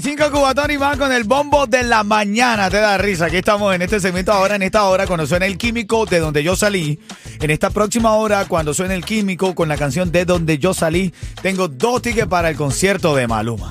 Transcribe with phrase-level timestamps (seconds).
[0.00, 2.70] 9.35 Cubatón y más con el bombo de la mañana.
[2.70, 3.26] Te da risa.
[3.26, 6.42] Aquí estamos en este segmento ahora, en esta hora, cuando suena el químico de donde
[6.42, 6.98] yo salí.
[7.40, 11.12] En esta próxima hora, cuando suene el químico con la canción de donde yo salí,
[11.42, 13.70] tengo dos tickets para el concierto de Maluma.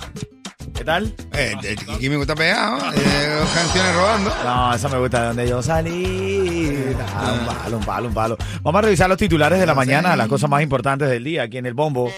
[0.75, 1.13] ¿Qué tal?
[1.33, 2.77] Eh, el químico está pegado.
[2.93, 4.31] eh, dos canciones rodando.
[4.43, 6.85] No, esa me gusta de donde yo salí.
[6.87, 8.37] Un palo, un palo, un palo.
[8.61, 11.57] Vamos a revisar los titulares de la mañana, las cosas más importantes del día aquí
[11.57, 12.11] en el bombo.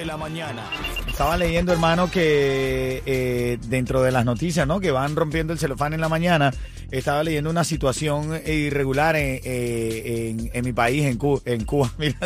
[0.00, 0.62] De la mañana.
[1.08, 4.78] Estaba leyendo, hermano, que eh, dentro de las noticias, ¿no?
[4.80, 6.52] Que van rompiendo el celofán en la mañana.
[6.90, 11.90] Estaba leyendo una situación irregular en, eh, en- en mi país, en, Cu- en Cuba.
[11.98, 12.16] Mira.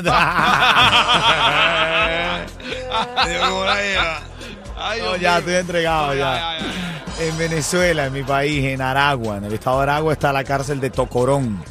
[4.98, 6.58] No, ya estoy entregado ya.
[7.20, 10.80] En Venezuela, en mi país, en Aragua, en el estado de Aragua está la cárcel
[10.80, 11.62] de Tocorón.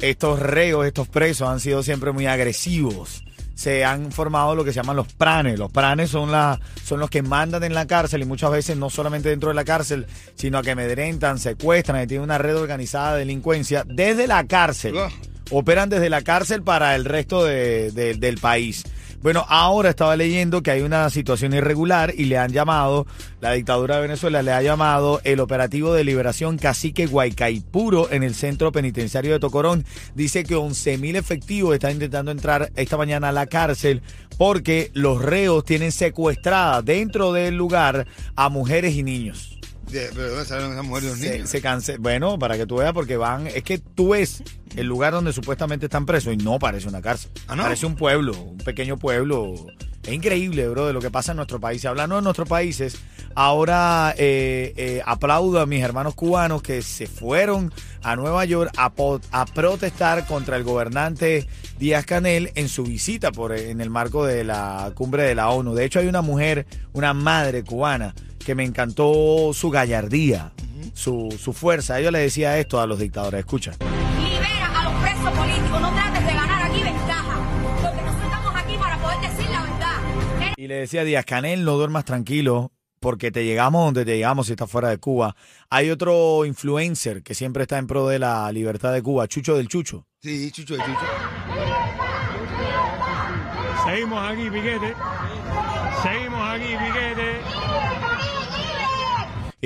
[0.00, 3.22] Estos reos, estos presos han sido siempre muy agresivos.
[3.56, 5.58] Se han formado lo que se llaman los pranes.
[5.58, 8.90] Los pranes son, la, son los que mandan en la cárcel y muchas veces no
[8.90, 13.14] solamente dentro de la cárcel, sino a que amedrentan, secuestran y tienen una red organizada
[13.14, 14.94] de delincuencia desde la cárcel.
[14.98, 15.08] Ah.
[15.50, 18.84] Operan desde la cárcel para el resto de- de- del país.
[19.22, 23.06] Bueno, ahora estaba leyendo que hay una situación irregular y le han llamado,
[23.40, 28.34] la dictadura de Venezuela le ha llamado el operativo de liberación Cacique Guaycaipuro en el
[28.34, 29.84] centro penitenciario de Tocorón.
[30.14, 34.02] Dice que 11.000 efectivos están intentando entrar esta mañana a la cárcel
[34.38, 38.06] porque los reos tienen secuestradas dentro del lugar
[38.36, 39.55] a mujeres y niños.
[39.90, 41.48] ¿Pero esas mujeres los niños?
[41.50, 43.46] se cance- Bueno, para que tú veas, porque van.
[43.46, 44.42] Es que tú ves
[44.74, 47.30] el lugar donde supuestamente están presos y no parece una cárcel.
[47.48, 47.62] ¿Ah, no?
[47.62, 49.54] Parece un pueblo, un pequeño pueblo.
[50.02, 51.84] Es increíble, bro, de lo que pasa en nuestro país.
[51.84, 52.96] Hablando de nuestros países,
[53.34, 58.92] ahora eh, eh, aplaudo a mis hermanos cubanos que se fueron a Nueva York a,
[59.32, 61.48] a protestar contra el gobernante
[61.78, 65.74] Díaz Canel en su visita por, en el marco de la cumbre de la ONU.
[65.74, 68.14] De hecho, hay una mujer, una madre cubana,
[68.46, 70.52] que me encantó su gallardía,
[70.94, 71.98] su, su fuerza.
[71.98, 73.40] Ella le decía esto a los dictadores.
[73.40, 73.72] Escucha.
[73.72, 77.40] Libera a los presos políticos, no trates de ganar aquí ventaja,
[77.82, 80.52] porque nosotros estamos aquí para poder decir la verdad.
[80.56, 82.70] Y le decía a Díaz Canel, no duermas tranquilo,
[83.00, 85.34] porque te llegamos donde te llegamos si estás fuera de Cuba.
[85.68, 89.66] Hay otro influencer que siempre está en pro de la libertad de Cuba, Chucho del
[89.66, 90.06] Chucho.
[90.22, 91.00] Sí, chucho de chucho.
[93.84, 94.94] Seguimos aquí, piquete.
[96.04, 97.35] Seguimos aquí, piquete.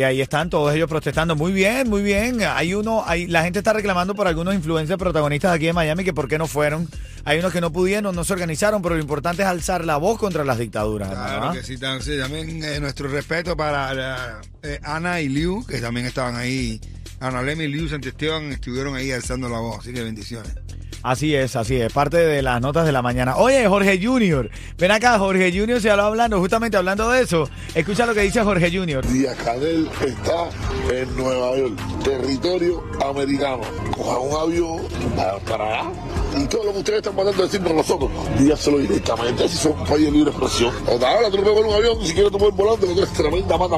[0.00, 1.37] Y ahí están todos ellos protestando.
[1.37, 2.41] Muy bien, muy bien.
[2.43, 6.15] Hay uno, hay, la gente está reclamando por algunos influencers protagonistas aquí en Miami que
[6.15, 6.88] por qué no fueron.
[7.27, 10.19] Hay unos que no pudieron, no se organizaron, pero lo importante es alzar la voz
[10.19, 11.10] contra las dictaduras.
[11.10, 15.66] Claro que sí, tam- sí, también eh, nuestro respeto para la- eh, Ana y Liu,
[15.66, 16.81] que también estaban ahí.
[17.21, 20.50] Ana Lema y Liu Santesteban estuvieron ahí alzando la voz, así que bendiciones.
[21.03, 23.37] Así es, así es, parte de las notas de la mañana.
[23.37, 27.49] Oye, Jorge Junior, ven acá, Jorge Junior se habló hablando, justamente hablando de eso.
[27.75, 29.06] Escucha lo que dice Jorge Junior.
[29.06, 30.50] Díaz Canel está
[30.93, 33.62] en Nueva York, territorio americano.
[33.97, 35.91] Cojan un avión para, para allá.
[36.39, 39.72] Y todo lo que ustedes están mandando a decir por nosotros, dígaselo directamente si son
[39.72, 40.75] un país de libre expresión.
[40.87, 43.57] Hasta ahora tú no puedes un avión, ni siquiera tú puedes volando, porque eres tremenda
[43.57, 43.77] mata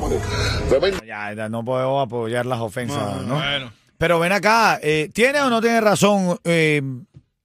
[0.68, 1.04] Tremenda.
[1.06, 3.34] Ya, ya no puedo apoyar las ofensas, ¿no?
[3.36, 3.72] Bueno.
[3.96, 6.82] Pero ven acá, eh, ¿tiene o no tiene razón eh,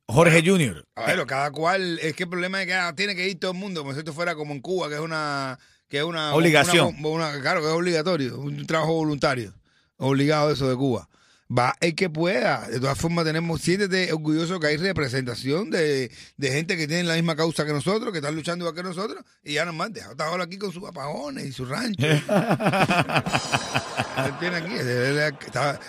[0.08, 0.86] Jorge Junior?
[0.96, 3.52] A ver, cada cual, es que el problema es que ah, tiene que ir todo
[3.52, 5.58] el mundo, como si esto fuera como en Cuba, que es una
[5.90, 6.96] que es una Obligación.
[7.00, 9.54] una- una- claro, que es obligatorio, un trabajo voluntario,
[9.98, 11.08] obligado eso de Cuba.
[11.50, 12.68] Va el que pueda.
[12.68, 17.14] De todas formas, tenemos, siéntete orgulloso que hay representación de, de gente que tiene la
[17.16, 20.26] misma causa que nosotros, que están luchando igual que nosotros, y ya nomás deja está
[20.26, 22.02] ahora aquí con sus apagones y su rancho.
[24.42, 24.74] Tiene aquí,
[25.46, 25.80] está-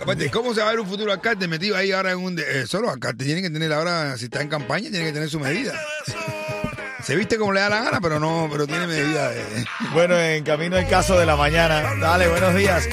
[0.00, 2.36] Aparte, ¿cómo se va a ver un futuro alcalde metido ahí ahora en un...
[2.36, 5.28] de- eh, solo alcalde tiene que tener ahora, si está en campaña, tiene que tener
[5.28, 5.72] su medida.
[7.04, 9.42] Se viste como le da la gana, pero no, pero tiene medida de.
[9.92, 11.82] Bueno, en camino el caso de la mañana.
[11.98, 12.86] Dale, buenos días.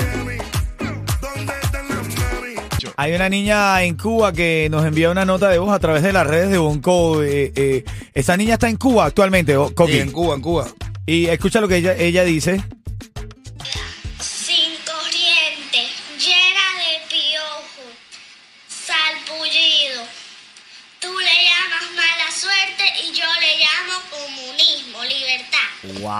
[3.00, 6.12] Hay una niña en Cuba que nos envía una nota de voz a través de
[6.13, 7.22] las redes de Bonco.
[7.22, 9.92] Eh, eh, esa niña está en Cuba actualmente, Coqui.
[9.94, 10.68] Sí, en Cuba, en Cuba.
[11.06, 12.63] Y escucha lo que ella, ella dice.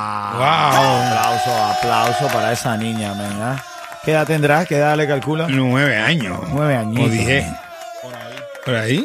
[0.01, 3.63] Aplauso, aplauso para esa niña, man, ¿ah?
[4.03, 4.65] ¿Qué edad tendrá?
[4.65, 5.47] ¿Qué edad le calcula?
[5.49, 6.39] Nueve años.
[6.53, 7.03] Nueve añitos.
[7.05, 7.45] Como dije.
[8.65, 9.03] Por ahí.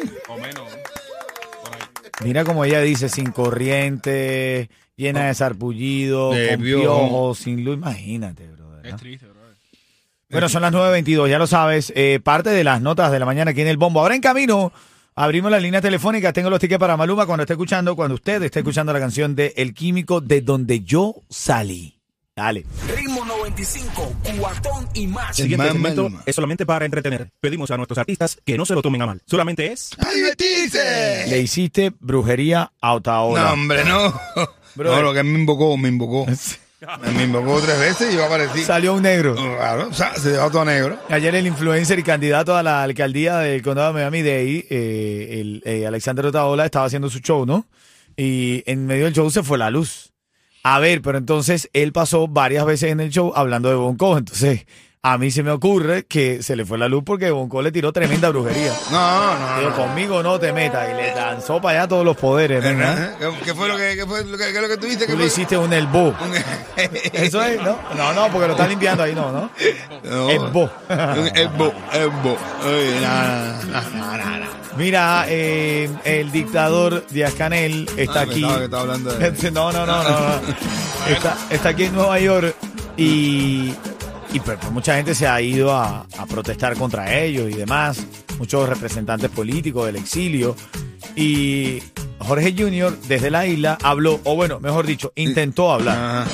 [2.23, 6.81] Mira como ella dice, sin corriente, llena de sarpullido, De con piojo.
[6.81, 7.75] piojos, sin luz.
[7.75, 8.91] Imagínate, brother.
[8.91, 8.97] ¿no?
[8.97, 9.33] triste, bro.
[10.29, 11.91] Bueno, son las 9.22, ya lo sabes.
[11.95, 13.99] eh, parte de las notas de la mañana aquí en el bombo.
[13.99, 14.71] Ahora en camino,
[15.15, 16.33] abrimos la línea telefónica.
[16.33, 19.53] Tengo los tickets para Maluma cuando esté escuchando, cuando usted esté escuchando la canción de
[19.57, 21.99] El Químico, de donde yo salí.
[22.35, 22.65] Dale.
[22.95, 25.37] Ritmo 95, cuatón y más.
[25.37, 26.23] El Siguiente más segmento Maluma.
[26.25, 27.29] es solamente para entretener.
[27.39, 29.21] Pedimos a nuestros artistas que no se lo tomen a mal.
[29.27, 31.25] Solamente es ¡A divertirse!
[31.27, 33.43] Le hiciste brujería a Otaola.
[33.43, 34.19] No, hombre, no.
[34.75, 34.97] Brother.
[34.97, 36.25] No, lo que me invocó, me invocó.
[37.15, 38.63] Me invocó tres veces y yo aparecí.
[38.63, 39.35] Salió un negro.
[39.35, 40.99] Claro, o sea, se dejó todo negro.
[41.09, 45.87] Ayer el influencer y candidato a la alcaldía del condado de Miami-Dade, eh, el, eh,
[45.87, 47.67] Alexander Otaola, estaba haciendo su show, ¿no?
[48.17, 50.13] Y en medio del show se fue la luz.
[50.63, 54.17] A ver, pero entonces él pasó varias veces en el show hablando de Bonco.
[54.17, 54.65] Entonces,
[55.05, 57.91] a mí se me ocurre que se le fue la luz porque Bonco le tiró
[57.91, 58.71] tremenda brujería.
[58.91, 59.75] No, no, Dijo, no.
[59.75, 60.87] conmigo no te metas.
[60.89, 63.11] Y le lanzó para allá todos los poderes, ¿verdad?
[63.11, 63.15] ¿Eh?
[63.19, 65.25] ¿Qué, qué fue lo que, qué fue lo que, qué es lo que tú le
[65.25, 66.07] hiciste un elbow.
[66.21, 66.33] Un-
[67.13, 67.77] Eso es, ¿no?
[67.97, 69.49] No, no, porque lo está limpiando ahí, no, ¿no?
[70.03, 70.29] No.
[70.29, 70.69] Elbow.
[70.89, 71.29] Un
[73.01, 74.63] no, no.
[74.77, 78.41] Mira, eh, el dictador Díaz Canel está Ah, aquí.
[78.41, 80.19] pensaba que estaba hablando de- No, no, no, no.
[80.19, 80.41] no.
[81.09, 82.55] Está, está aquí en Nueva York
[82.97, 83.73] y,
[84.33, 88.03] y pues, pues, mucha gente se ha ido a, a protestar contra ellos y demás.
[88.39, 90.55] Muchos representantes políticos del exilio.
[91.15, 91.81] Y
[92.19, 96.25] Jorge Junior desde la isla habló, o bueno, mejor dicho, intentó hablar.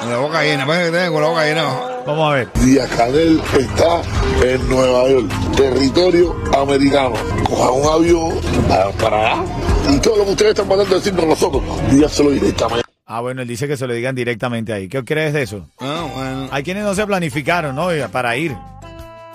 [0.00, 1.64] Con la boca llena, parece que tenga con la boca llena.
[2.04, 2.48] Vamos a ver.
[2.54, 4.02] Díaz Canel está
[4.44, 7.14] en Nueva York, territorio americano.
[7.48, 9.44] Cojan un avión para, para allá.
[9.90, 12.83] Y todo lo que ustedes están mandando a decirnos nosotros, dígaselo directamente.
[13.06, 14.88] Ah, bueno, él dice que se lo digan directamente ahí.
[14.88, 15.68] ¿Qué crees de eso?
[15.78, 16.48] Ah, bueno.
[16.50, 17.88] Hay quienes no se planificaron, ¿no?
[18.10, 18.56] Para ir.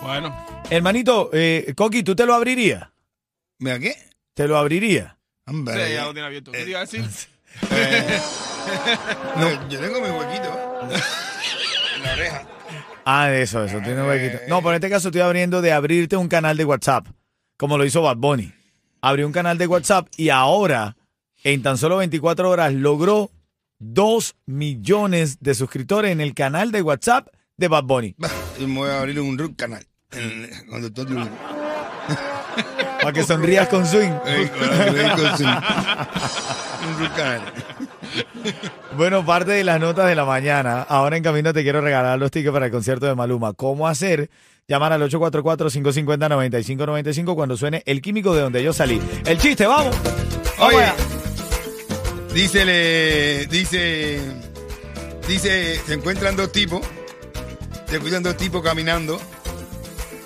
[0.02, 0.36] Bueno,
[0.70, 2.88] Hermanito, eh, Coqui, ¿tú te lo abrirías?
[3.58, 3.96] Mira, ¿qué?
[4.34, 5.14] ¿Te lo abrirías?
[5.48, 6.52] Hombre, sí, ya lo tiene abierto.
[6.52, 7.02] ¿Qué te iba a decir?
[9.36, 10.54] no, yo tengo mi huequito.
[10.92, 11.00] ¿eh?
[11.96, 12.48] En la oreja.
[13.04, 14.38] Ah, eso, eso, tiene un huequito.
[14.48, 17.08] No, pero en este caso estoy abriendo de abrirte un canal de WhatsApp,
[17.58, 18.54] como lo hizo Bad Bunny.
[19.02, 20.96] Abrió un canal de WhatsApp y ahora,
[21.44, 23.32] en tan solo 24 horas, logró
[23.80, 27.28] 2 millones de suscriptores en el canal de WhatsApp
[27.58, 28.16] de Bad Bunny.
[28.60, 29.86] Me voy a abrir un canal.
[31.10, 31.28] Lulu.
[33.02, 34.10] Para que sonrías con swing.
[38.98, 40.82] Bueno, parte de las notas de la mañana.
[40.82, 43.54] Ahora en camino te quiero regalar los tickets para el concierto de Maluma.
[43.54, 44.30] ¿Cómo hacer?
[44.68, 49.02] Llamar al 844-550-9595 cuando suene el químico de donde yo salí.
[49.26, 49.96] El chiste, vamos.
[50.58, 50.82] Vamos
[52.34, 54.20] Dícele, dice,
[55.28, 56.82] dice, se encuentran dos tipos,
[57.90, 59.20] se encuentran dos tipos caminando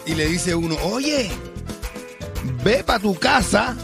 [0.06, 1.32] y le dice uno, oye,
[2.63, 3.75] ve para tu casa,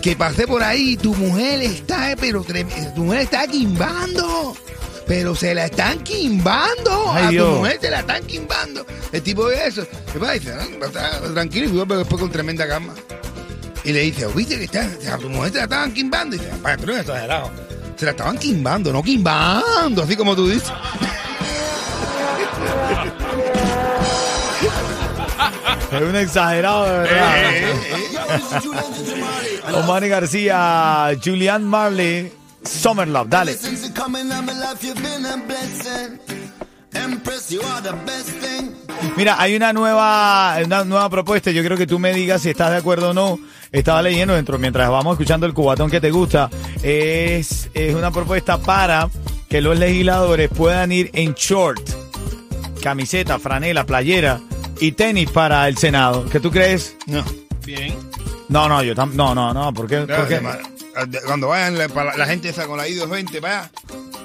[0.00, 4.56] que pasé por ahí, tu mujer está, pero trem- tu mujer está quimbando.
[5.06, 7.12] Pero se la están quimbando.
[7.12, 7.48] Ay, a Dios.
[7.54, 8.86] tu mujer te la están quimbando.
[9.10, 9.84] El tipo de eso.
[10.12, 10.32] ¿Qué pasa?
[10.34, 12.94] Dice, "Ah, está tranquilo, y después con tremenda calma.
[13.84, 16.36] Y le dice, ¿viste que está, a tu mujer te la estaban quimbando?
[16.36, 17.50] Y dice, vaya, pero no es exagerado.
[17.96, 20.72] Se la estaban quimbando, no quimbando, así como tú dices.
[25.92, 27.34] Es un exagerado, de verdad.
[29.74, 32.32] Omar García, Julian Marley,
[32.64, 33.28] Summer Love.
[33.28, 33.58] Dale.
[39.16, 41.50] Mira, hay una nueva, una nueva propuesta.
[41.50, 43.38] Yo creo que tú me digas si estás de acuerdo o no.
[43.72, 46.50] Estaba leyendo dentro mientras vamos escuchando el cubatón que te gusta.
[46.82, 49.08] Es, es una propuesta para
[49.48, 51.80] que los legisladores puedan ir en short,
[52.82, 54.40] camiseta, franela, playera
[54.80, 56.26] y tenis para el Senado.
[56.30, 56.96] ¿Qué tú crees?
[57.06, 57.24] No.
[57.64, 57.94] Bien.
[58.48, 59.98] No, no, yo tam- no, no, no, ¿por qué?
[60.00, 60.40] ¿Por qué?
[61.24, 63.70] Cuando vayan la, para la gente esa con la I-220 para allá,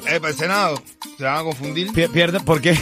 [0.10, 0.82] eh, para el Senado,
[1.18, 1.92] se van a confundir.
[1.94, 2.72] Pi- Pierden, ¿por qué?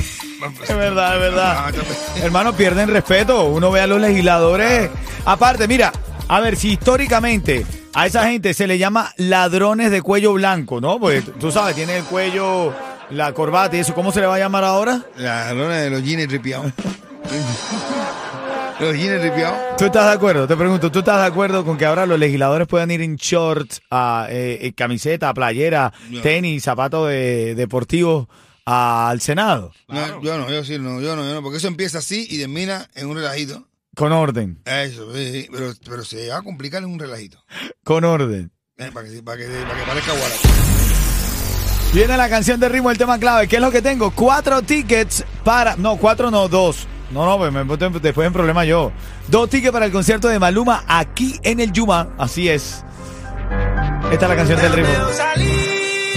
[0.67, 1.69] Es verdad, es Ah, verdad.
[1.69, 3.45] entonces- Hermano, pierden respeto.
[3.45, 4.89] Uno ve a los legisladores.
[5.25, 5.91] Aparte, mira,
[6.27, 10.99] a ver, si históricamente A esa gente se le llama ladrones de cuello blanco, ¿no?
[10.99, 12.73] Pues tú sabes, tiene el cuello,
[13.09, 13.93] la corbata y eso.
[13.95, 14.99] ¿Cómo se le va a llamar ahora?
[15.15, 16.73] La lona de los jeans ripiados.
[18.79, 19.77] los jeans ripiados.
[19.77, 20.47] ¿Tú estás de acuerdo?
[20.47, 23.81] Te pregunto, ¿tú estás de acuerdo con que ahora los legisladores puedan ir en shorts,
[23.89, 26.21] a, eh, eh, camiseta, playera, No.
[26.21, 28.27] tenis, zapatos de, deportivos
[28.65, 29.71] al Senado?
[29.87, 32.39] No, yo no, yo sí, no, yo no, yo no, porque eso empieza así y
[32.39, 33.67] termina en un relajito.
[33.95, 37.41] Con orden, Eso, sí, sí, pero, pero se va a complicar en un relajito.
[37.83, 38.51] con orden.
[38.77, 40.11] Eh, para, que, para, que, para que parezca.
[41.93, 43.47] Viene la canción de ritmo, el tema clave.
[43.47, 44.11] ¿Qué es lo que tengo?
[44.11, 45.77] Cuatro tickets para.
[45.77, 46.85] No, cuatro no, dos.
[47.11, 48.91] No, no, pues me meto en- después en problema yo.
[49.27, 52.09] Dos tickets para el concierto de Maluma aquí en el Yuma.
[52.17, 52.83] Así es.
[54.11, 54.93] Esta es la canción del ritmo.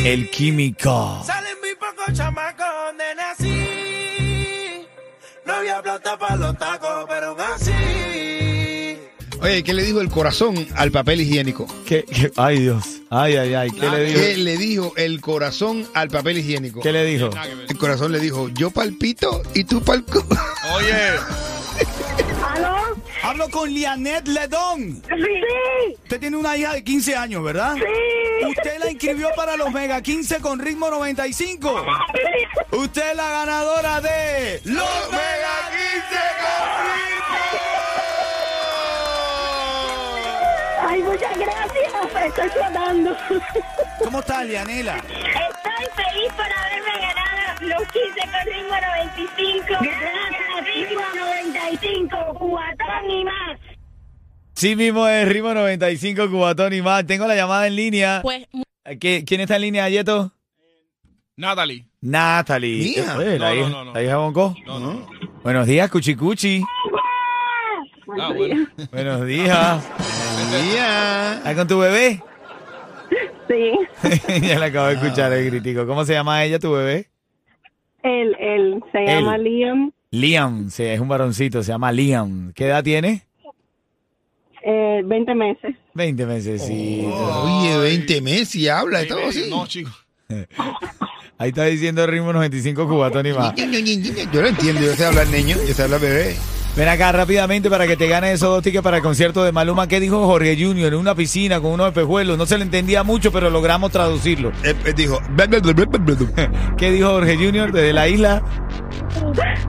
[0.04, 1.22] El Químico.
[1.26, 4.86] Salen muy pocos chamacos donde nací.
[5.46, 8.98] No había plata para los tacos, pero así.
[9.40, 11.66] Oye, ¿qué le dijo el corazón al papel higiénico?
[11.86, 12.97] ¿Qué, qué- Ay, Dios.
[13.10, 13.70] Ay, ay, ay.
[13.70, 14.44] ¿Qué le ¿Qué dijo?
[14.44, 16.80] le dijo el corazón al papel higiénico?
[16.80, 17.30] ¿Qué le dijo?
[17.68, 20.22] El corazón le dijo, yo palpito y tú palco.
[20.74, 20.94] Oye,
[22.54, 22.76] ¿Aló?
[23.22, 25.02] Hablo con Lianet Ledón.
[25.08, 25.94] Sí.
[26.02, 27.74] Usted tiene una hija de 15 años, ¿verdad?
[27.76, 28.46] Sí.
[28.46, 31.84] Usted la inscribió para los Mega 15 con ritmo 95.
[32.72, 35.47] Usted es la ganadora de los Mega
[40.98, 42.26] Ay, muchas gracias.
[42.26, 43.16] Estoy flotando.
[44.04, 44.96] ¿Cómo estás, Lianela?
[44.96, 48.76] Estoy feliz por haberme ganado los 15 con ritmo
[49.28, 49.66] 95.
[49.68, 53.60] Gracias, ritmo 95, cuatón y más.
[54.54, 57.06] Sí mismo es ritmo 95 Cubatón y más.
[57.06, 58.20] Tengo la llamada en línea.
[58.22, 58.46] Pues
[59.00, 60.32] ¿Qué- ¿Quién está en línea, Yeto?
[61.36, 61.86] Natalie.
[62.00, 62.96] Natalie.
[62.96, 63.14] Mía.
[63.16, 63.92] Oye, la, No, no, hija, no, no.
[63.92, 64.56] la hija Bonco.
[64.66, 65.06] No, no, no.
[65.44, 66.64] Buenos días, Cuchicuchi.
[68.20, 68.66] Ah, bueno.
[68.90, 69.84] Buenos días.
[70.42, 72.22] ¿Estás con tu bebé?
[73.48, 73.72] Sí,
[74.46, 75.86] ya le acabo de escuchar el gritico.
[75.86, 77.08] ¿Cómo se llama ella, tu bebé?
[78.02, 79.38] él, él se llama.
[79.38, 82.52] Liam, Liam, sí, es un varoncito, se llama Liam.
[82.54, 83.22] ¿Qué edad tiene?
[84.62, 85.74] eh, 20 meses.
[85.94, 87.06] 20 meses, sí.
[87.10, 89.48] Oye, 20 meses y habla y todo así.
[89.48, 89.90] No, chico.
[91.38, 93.54] Ahí está diciendo ritmo 95 cubatón y más.
[93.54, 93.66] Yo
[94.42, 96.36] lo entiendo, yo sé hablar niño, yo sé hablar bebé.
[96.78, 99.88] Ven acá rápidamente para que te ganes esos dos tickets para el concierto de Maluma.
[99.88, 102.38] ¿Qué dijo Jorge Junior en una piscina con unos espejuelos?
[102.38, 104.52] No se le entendía mucho, pero logramos traducirlo.
[104.62, 105.20] Él, él dijo,
[106.78, 108.42] ¿Qué dijo Jorge Junior desde la isla?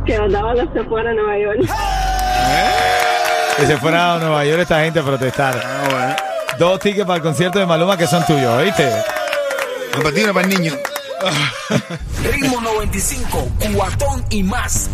[0.06, 1.72] Que andaba los se fuera a Nueva York.
[3.58, 5.60] Que se fuera a Nueva York esta gente a protestar.
[5.66, 6.16] ah, bueno.
[6.60, 8.88] Dos tickets para el concierto de Maluma que son tuyos, ¿oíste?
[9.98, 10.74] Un patino para el niño.
[12.32, 14.92] Ritmo 95, cuatón y más.